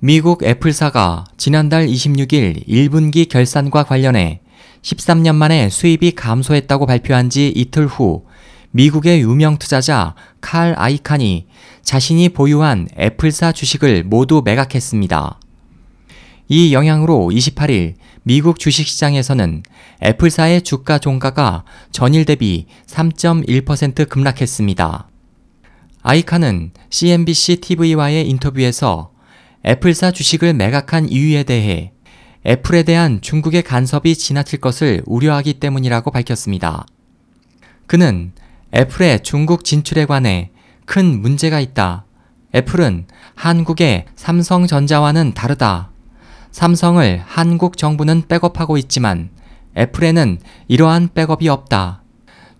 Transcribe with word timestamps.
미국 0.00 0.42
애플사가 0.44 1.24
지난달 1.38 1.86
26일 1.86 2.68
1분기 2.68 3.26
결산과 3.30 3.82
관련해 3.82 4.42
13년 4.82 5.34
만에 5.36 5.70
수입이 5.70 6.12
감소했다고 6.12 6.84
발표한 6.84 7.30
지 7.30 7.48
이틀 7.48 7.86
후 7.86 8.26
미국의 8.72 9.22
유명 9.22 9.56
투자자 9.56 10.14
칼 10.42 10.74
아이칸이 10.76 11.46
자신이 11.82 12.28
보유한 12.28 12.88
애플사 12.98 13.52
주식을 13.52 14.04
모두 14.04 14.42
매각했습니다. 14.44 15.40
이 16.48 16.74
영향으로 16.74 17.30
28일 17.32 17.94
미국 18.22 18.58
주식시장에서는 18.58 19.62
애플사의 20.02 20.60
주가 20.60 20.98
종가가 20.98 21.64
전일 21.90 22.26
대비 22.26 22.66
3.1% 22.86 24.10
급락했습니다. 24.10 25.08
아이칸은 26.02 26.72
CNBC 26.90 27.56
TV와의 27.62 28.28
인터뷰에서 28.28 29.15
애플사 29.66 30.12
주식을 30.12 30.54
매각한 30.54 31.08
이유에 31.08 31.42
대해 31.42 31.92
애플에 32.46 32.84
대한 32.84 33.20
중국의 33.20 33.62
간섭이 33.62 34.14
지나칠 34.14 34.60
것을 34.60 35.02
우려하기 35.06 35.54
때문이라고 35.54 36.12
밝혔습니다. 36.12 36.86
그는 37.88 38.32
애플의 38.72 39.24
중국 39.24 39.64
진출에 39.64 40.06
관해 40.06 40.50
큰 40.84 41.20
문제가 41.20 41.58
있다. 41.58 42.04
애플은 42.54 43.06
한국의 43.34 44.06
삼성전자와는 44.14 45.34
다르다. 45.34 45.90
삼성을 46.52 47.22
한국 47.26 47.76
정부는 47.76 48.28
백업하고 48.28 48.78
있지만 48.78 49.30
애플에는 49.76 50.38
이러한 50.68 51.10
백업이 51.12 51.48
없다. 51.48 52.02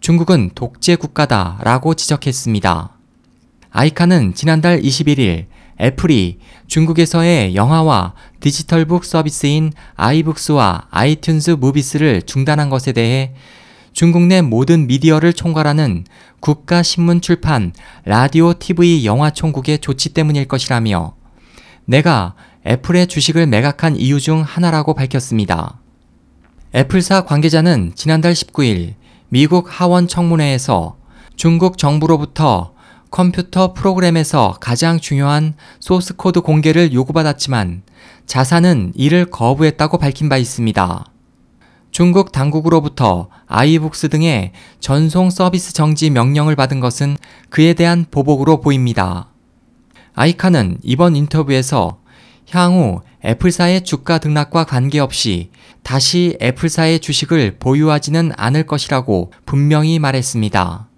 중국은 0.00 0.50
독재 0.56 0.96
국가다 0.96 1.60
라고 1.62 1.94
지적했습니다. 1.94 2.96
아이칸은 3.70 4.34
지난달 4.34 4.82
21일 4.82 5.46
애플이 5.80 6.38
중국에서의 6.66 7.54
영화와 7.54 8.14
디지털북 8.40 9.04
서비스인 9.04 9.72
아이북스와 9.94 10.88
아이튠즈 10.90 11.58
무비스를 11.58 12.22
중단한 12.22 12.70
것에 12.70 12.92
대해 12.92 13.34
중국 13.92 14.22
내 14.22 14.42
모든 14.42 14.86
미디어를 14.86 15.32
총괄하는 15.32 16.04
국가 16.40 16.82
신문 16.82 17.20
출판 17.20 17.72
라디오 18.04 18.52
TV 18.52 19.06
영화 19.06 19.30
총국의 19.30 19.78
조치 19.78 20.10
때문일 20.10 20.48
것이라며 20.48 21.14
내가 21.86 22.34
애플의 22.66 23.06
주식을 23.06 23.46
매각한 23.46 23.96
이유 23.96 24.20
중 24.20 24.42
하나라고 24.42 24.94
밝혔습니다. 24.94 25.80
애플사 26.74 27.24
관계자는 27.24 27.92
지난달 27.94 28.32
19일 28.32 28.94
미국 29.28 29.66
하원 29.68 30.08
청문회에서 30.08 30.96
중국 31.36 31.78
정부로부터 31.78 32.74
컴퓨터 33.10 33.72
프로그램에서 33.72 34.56
가장 34.60 34.98
중요한 35.00 35.54
소스 35.80 36.16
코드 36.16 36.40
공개를 36.40 36.92
요구받았지만 36.92 37.82
자사는 38.26 38.92
이를 38.94 39.26
거부했다고 39.26 39.98
밝힌 39.98 40.28
바 40.28 40.36
있습니다. 40.36 41.06
중국 41.90 42.30
당국으로부터 42.30 43.28
아이북스 43.46 44.10
등의 44.10 44.52
전송 44.80 45.30
서비스 45.30 45.72
정지 45.72 46.10
명령을 46.10 46.54
받은 46.56 46.80
것은 46.80 47.16
그에 47.48 47.72
대한 47.72 48.04
보복으로 48.10 48.60
보입니다. 48.60 49.30
아이칸은 50.14 50.78
이번 50.82 51.16
인터뷰에서 51.16 52.00
향후 52.50 53.00
애플사의 53.24 53.84
주가 53.84 54.18
등락과 54.18 54.64
관계없이 54.64 55.50
다시 55.82 56.36
애플사의 56.42 57.00
주식을 57.00 57.56
보유하지는 57.58 58.32
않을 58.36 58.66
것이라고 58.66 59.32
분명히 59.46 59.98
말했습니다. 59.98 60.88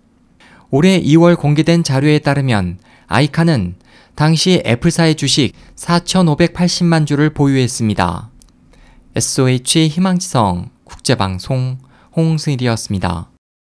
올해 0.70 1.00
2월 1.00 1.38
공개된 1.38 1.83
자료에 1.83 2.19
따르면 2.19 2.78
아이카는 3.06 3.77
당시 4.14 4.62
애플사의 4.66 5.14
주식 5.14 5.52
4,580만 5.77 7.06
주를 7.06 7.30
보유했습니다. 7.30 8.30
SOH 9.16 9.89
희망지성 9.89 10.70
국제방송 10.84 11.78
홍승일이었습니다. 12.16 13.30